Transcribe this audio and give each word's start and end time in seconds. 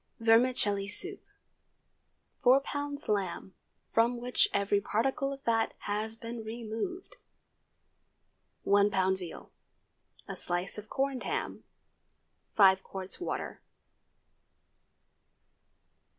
VERMICELLI 0.19 0.87
SOUP. 0.87 1.19
✠ 1.19 1.19
4 2.41 2.59
lbs. 2.59 3.07
lamb, 3.07 3.53
from 3.93 4.17
which 4.17 4.49
every 4.51 4.81
particle 4.81 5.31
of 5.31 5.43
fat 5.43 5.75
has 5.81 6.15
been 6.17 6.43
removed. 6.43 7.17
1 8.63 8.89
lb. 8.89 9.19
veal. 9.19 9.51
A 10.27 10.35
slice 10.35 10.79
of 10.79 10.89
corned 10.89 11.21
ham. 11.21 11.65
5 12.55 12.81
qts. 12.81 13.19
water. 13.21 13.61